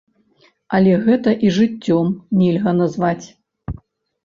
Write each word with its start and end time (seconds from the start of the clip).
Але 0.77 0.93
гэта 1.07 1.33
і 1.49 1.51
жыццём 1.59 2.09
нельга 2.41 2.77
назваць. 2.81 3.25